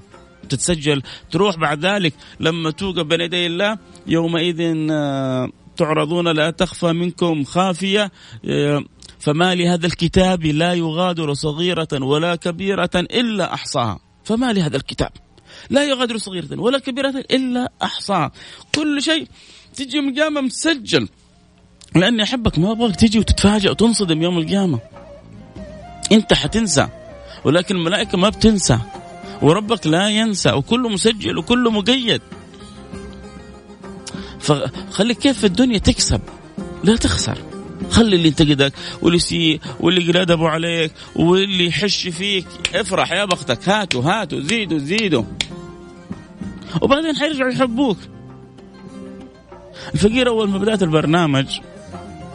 [0.49, 1.01] تتسجل
[1.31, 3.77] تروح بعد ذلك لما توقف بين يدي الله
[4.07, 8.11] يومئذ آه، تعرضون لا تخفى منكم خافية
[8.45, 8.83] آه،
[9.19, 13.99] فما لهذا الكتاب لا يغادر صغيرة ولا كبيرة إلا أحصاها.
[14.23, 15.11] فما لهذا الكتاب
[15.69, 18.31] لا يغادر صغيرة ولا كبيرة إلا أحصاها.
[18.75, 19.27] كل شيء
[19.75, 21.07] تجي يوم القيامة مسجل.
[21.95, 24.79] لأني أحبك ما أبغاك تجي وتتفاجأ وتنصدم يوم القيامة.
[26.11, 26.87] أنت حتنسى
[27.45, 28.79] ولكن الملائكة ما بتنسى.
[29.43, 32.21] وربك لا ينسى وكله مسجل وكله مقيد.
[34.39, 36.21] فخليك كيف في الدنيا تكسب
[36.83, 37.37] لا تخسر.
[37.91, 42.45] خلي اللي ينتقدك واللي يسيء واللي يقل ادبه عليك واللي يحش فيك.
[42.75, 45.23] افرح يا بختك هاتوا هاتوا زيدوا زيدوا.
[46.81, 47.97] وبعدين حيرجعوا يحبوك.
[49.93, 51.59] الفقير أول ما بدأت البرنامج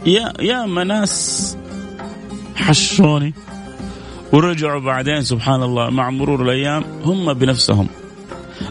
[0.07, 1.57] يا يا ناس
[2.57, 3.35] حشوني.
[4.33, 7.89] ورجعوا بعدين سبحان الله مع مرور الأيام هم بنفسهم.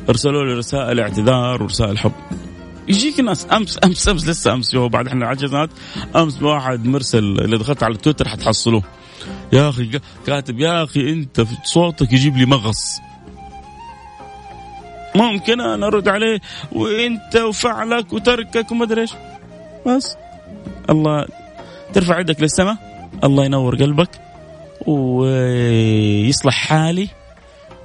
[0.09, 2.11] أرسلوا لي رسائل اعتذار ورسائل حب
[2.87, 5.69] يجيك ناس أمس أمس أمس لسه أمس هو بعد إحنا عجزات
[6.15, 8.83] أمس واحد مرسل اللي دخلت على تويتر حتحصلوه.
[9.53, 12.99] يا أخي كاتب يا أخي أنت صوتك يجيب لي مغص.
[15.15, 16.39] ممكن أنا أرد عليه
[16.71, 19.13] وأنت وفعلك وتركك وما أدري إيش.
[19.87, 20.15] بس.
[20.89, 21.25] الله
[21.93, 22.77] ترفع يدك للسماء
[23.23, 24.26] الله ينور قلبك.
[24.87, 27.09] ويصلح حالي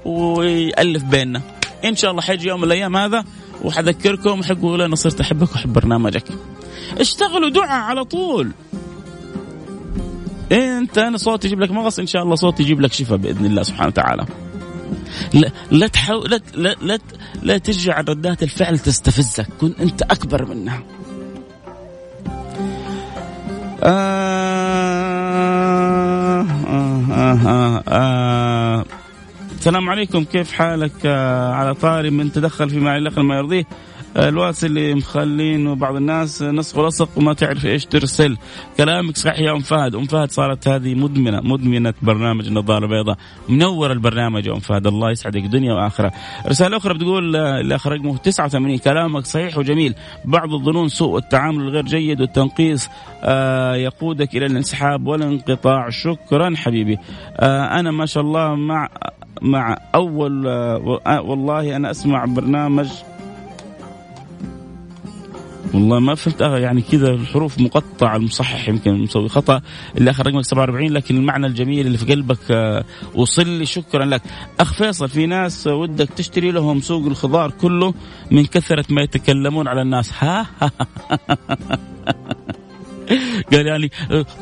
[0.04, 1.40] ويألف بيننا.
[1.84, 3.24] إن شاء الله حيجي يوم من الأيام هذا
[3.64, 6.24] وحذكركم حقول أنا صرت أحبك وأحب برنامجك.
[7.00, 8.50] اشتغلوا دعاء على طول.
[10.52, 13.62] إنت أنا صوتي يجيب لك مغص إن شاء الله صوتي يجيب لك شفاء بإذن الله
[13.62, 14.26] سبحانه وتعالى.
[15.34, 16.98] لا لا تحاول لا لا لا,
[17.42, 20.82] لا ترجع ردات الفعل تستفزك كن أنت أكبر منها.
[23.82, 24.51] آه
[27.32, 28.84] آه آه آه.
[29.58, 30.24] السلام عليكم.
[30.24, 33.64] كيف حالك؟ آه على طاري من تدخل فيما يلقى ما يرضيه.
[34.16, 38.36] الواتس اللي مخلين بعض الناس نسخ ولصق وما تعرف إيش ترسل.
[38.76, 39.94] كلامك صحيح يا أم فهد.
[39.94, 43.16] أم فهد صارت هذه مدمنة مدمنة برنامج النظارة البيضاء.
[43.48, 44.86] منور البرنامج يا أم فهد.
[44.86, 46.12] الله يسعدك دنيا وآخرة.
[46.46, 49.94] رسالة أخرى بتقول الاخ رقمه 89 كلامك صحيح وجميل.
[50.24, 52.88] بعض الظنون سوء التعامل الغير جيد والتنقيص
[53.24, 55.90] آه يقودك إلى الانسحاب والانقطاع.
[55.90, 56.98] شكرا حبيبي.
[57.36, 58.88] آه أنا ما شاء الله مع
[59.42, 62.88] مع أول آه والله أنا أسمع برنامج
[65.74, 66.40] والله ما فهمت.
[66.40, 69.60] يعني كذا الحروف مقطعة المصحح يمكن مسوي خطأ.
[69.98, 73.66] اللي آخر رقمك 47 لكن المعنى الجميل اللي في قلبك آه، وصل لي.
[73.66, 74.22] شكرا لك.
[74.60, 77.94] أخ فيصل في ناس ودك تشتري لهم سوق الخضار كله
[78.30, 80.12] من كثرة ما يتكلمون على الناس.
[80.18, 80.46] ها؟
[83.52, 83.90] قال يعني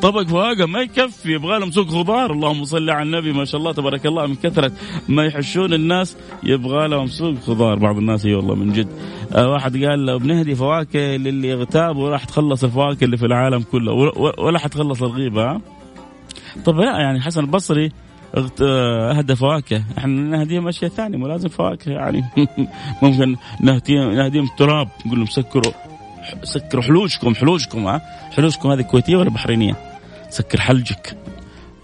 [0.01, 3.71] طبق فواقه ما يكفي يبغى لهم سوق خضار اللهم صل على النبي ما شاء الله
[3.71, 4.71] تبارك الله من كثرة
[5.09, 8.87] ما يحشون الناس يبغى لهم سوق خضار بعض الناس إي والله من جد.
[9.35, 13.91] آه واحد قال لو بنهدي فواكه للي اغتاب وراح تخلص الفواكه اللي في العالم كله
[14.37, 15.61] ولا حتخلص الغيبة
[16.65, 17.91] طب لا يعني حسن البصري
[18.61, 19.83] آه، أهدى فواكه.
[19.97, 22.23] إحنا نهديهم أشياء ثانية مو لازم فواكه يعني.
[23.03, 25.90] ممكن نهديهم نهديهم تراب نقول لهم سكروا.
[26.43, 29.75] سكروا حلوجكم حلوجكم ها حلوجكم هذه كويتية ولا بحرينية؟
[30.29, 31.17] سكر حلجك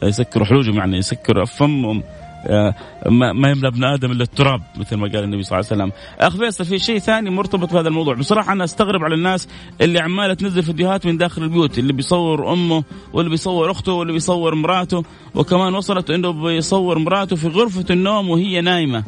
[0.04, 2.04] يسكروا حلوجهم يعني يسكروا فمهم
[2.46, 2.76] آه،
[3.10, 5.92] ما يملى ابن آدم إلا التراب مثل ما قال النبي صلى الله عليه وسلم.
[6.20, 9.48] اخ فيصل في شيء ثاني مرتبط بهذا الموضوع، بصراحة أنا أستغرب على الناس
[9.82, 14.56] اللي عمالة تنزل فيديوهات من داخل البيوت، اللي بيصور أمه واللي بيصور أخته واللي بيصور
[14.56, 15.04] مراته
[15.36, 19.04] وكمان وصلت إنه بيصور مراته في غرفة النوم وهي نايمة.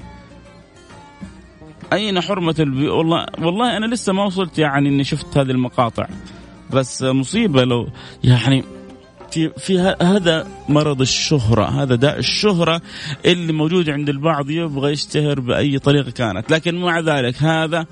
[1.94, 2.88] أين حرمة البي...
[2.88, 6.08] والله والله أنا لسه ما وصلت يعني إني شفت هذه المقاطع.
[6.74, 7.88] بس مصيبة لو
[8.24, 8.64] يعني
[9.32, 12.82] في في هذا مرض الشهرة هذا داء الشهرة
[13.26, 16.52] اللي موجود عند البعض يبغى يشتهر بأي طريقة كانت.
[16.52, 17.86] لكن مع ذلك هذا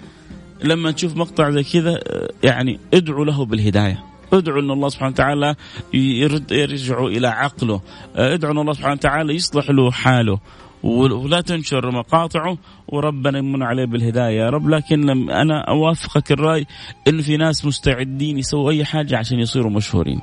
[0.64, 2.00] لما تشوف مقطع زي كذا
[2.44, 4.04] يعني ادعوا له بالهداية.
[4.34, 5.56] ادعوا أن الله سبحانه وتعالى
[5.94, 7.82] يرد يرجعوا إلى عقله.
[8.16, 10.40] ادعوا أن الله سبحانه وتعالى يصلح له حاله.
[10.88, 14.70] ولا تنشر مقاطعه وربنا يمن عليه بالهداية يا رب.
[14.70, 16.66] لكن أنا أوافقك الرأي
[17.08, 20.22] انه في ناس مستعدين يسووا أي حاجة عشان يصيروا مشهورين.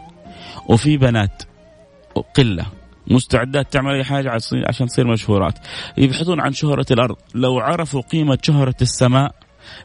[0.69, 1.43] وفي بنات
[2.37, 2.67] قلة
[3.07, 4.31] مستعدات تعمل أي حاجة
[4.69, 5.59] عشان تصير مشهورات.
[5.99, 7.17] يبحثون عن شهرة الأرض.
[7.35, 9.35] لو عرفوا قيمة شهرة السماء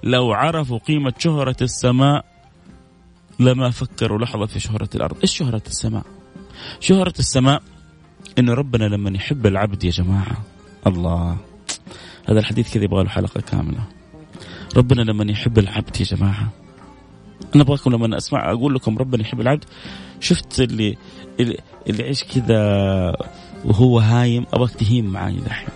[0.04, 2.26] لو عرفوا قيمة شهرة السماء
[3.40, 5.18] لما فكروا لحظة في شهرة الأرض.
[5.22, 6.04] إيش شهرة السماء؟
[6.80, 7.62] شهرة السماء
[8.40, 10.38] إن ربنا لما يحب العبد يا جماعة.
[10.88, 11.38] الله.
[12.30, 13.84] هذا الحديث كذا يبغى له حلقة كاملة.
[14.78, 16.50] ربنا لما يحب العبد يا جماعة.
[17.56, 19.66] أنا أبغاكم لما أسمع أقول لكم ربنا يحب العبد.
[20.20, 20.98] شفت اللي
[21.40, 22.62] اللي, يعيش كذا
[23.66, 25.70] وهو هايم؟ أبغاك تهيم معي دحين.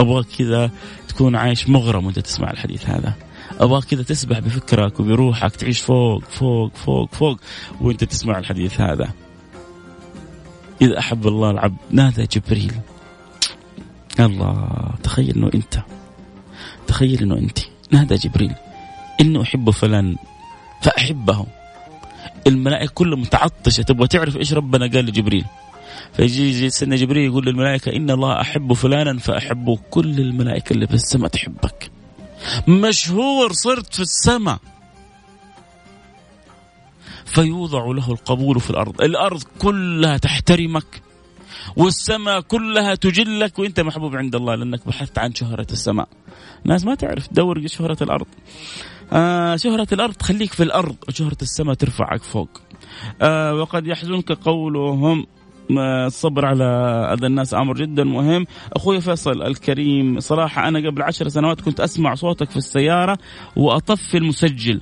[0.00, 0.70] أبغاك كذا
[1.08, 3.12] تكون عايش مغرم وأنت تسمع الحديث هذا.
[3.60, 7.40] أبغاك كذا تسبح بفكرك وبروحك تعيش فوق فوق فوق فوق
[7.80, 9.08] وأنت تسمع الحديث هذا.
[10.82, 12.72] إذا أحب الله العبد نادى جبريل.
[14.20, 14.68] الله
[15.02, 15.82] تخيل إنه أنت
[16.86, 17.58] تخيل إنه أنت.
[17.90, 18.54] نادى جبريل
[19.20, 20.16] إنه أحب فلان
[20.82, 21.46] فاحبه
[22.46, 25.44] الملائكة كلها متعطشة تبغى تعرف إيش ربنا قال لجبريل.
[26.12, 30.94] فيجي يجي سيدنا جبريل يقول للملائكة إن الله أحب فلانا فاحب كل الملائكة اللي في
[30.94, 31.90] السماء تحبك.
[32.68, 34.58] مشهور صرت في السماء.
[37.24, 41.02] فيوضع له القبول في الأرض، الأرض كلها تحترمك.
[41.76, 46.08] والسماء كلها تجلك وانت محبوب عند الله لانك بحثت عن شهرة السماء.
[46.64, 48.26] ناس ما تعرف تدور شهرة الأرض.
[49.12, 52.48] آه شهرة الأرض تخليك في الأرض شهرة السماء ترفعك فوق.
[53.22, 55.26] آه وقد يحزنك قولهم
[56.06, 56.64] الصبر على
[57.12, 58.46] أذى الناس أمر جدا مهم.
[58.72, 63.18] أخوي فيصل الكريم صراحة أنا قبل عشر سنوات كنت أسمع صوتك في السيارة
[63.56, 64.80] وأطفي المسجل.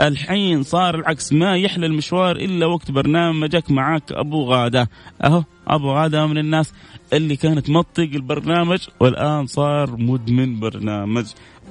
[0.00, 4.88] الحين صار العكس ما يحلى المشوار إلا وقت برنامجك معك أبو غادة.
[5.24, 5.44] أهو.
[5.68, 6.72] أبو غاده من الناس
[7.12, 11.24] اللي كانت مطق البرنامج والآن صار مدمن برنامج.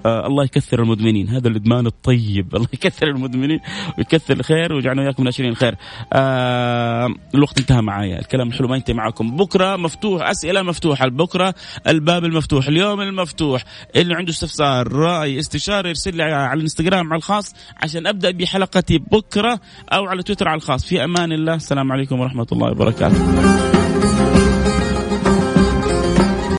[0.06, 1.30] آه الله يكثر المدمنين.
[1.30, 2.48] هذا الإدمان الطيب.
[2.56, 3.60] الله يكثر المدمنين
[3.98, 5.76] ويكثر الخير ويجعلنا وياكم ناشرين الخير.
[6.14, 8.20] آه الوقت انتهى معايا.
[8.20, 11.08] الكلام الحلو ما ينتهي معكم بكرة مفتوح أسئلة مفتوحة.
[11.08, 11.56] بكرة
[11.88, 13.64] الباب المفتوح اليوم المفتوح.
[13.96, 19.60] اللي عنده استفسار رأي استشاره يرسل لي على الإنستغرام على الخاص عشان أبدأ بحلقتي بكرة
[19.90, 20.86] أو على تويتر على الخاص.
[20.86, 21.56] في أمان الله.
[21.56, 23.83] السلام عليكم ورحمة الله وبركاته.